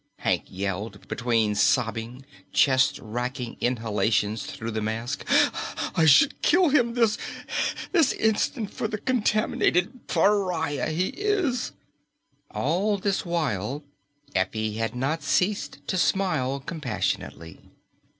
[0.17, 5.23] Hank yelled, between sobbing, chest racking inhalations through the mask.
[5.95, 7.19] "I should kill him this
[8.13, 11.73] instant for the contaminated pariah he is!"
[12.49, 13.83] All this while
[14.33, 17.59] Effie had not ceased to smile compassionately.